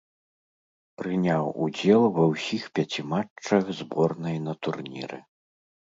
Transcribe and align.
Прыняў 1.01 1.45
удзел 1.65 2.03
ва 2.17 2.25
ўсіх 2.31 2.63
пяці 2.79 3.01
матчах 3.13 3.63
зборнай 3.81 4.37
на 4.47 4.53
турніры. 4.65 5.25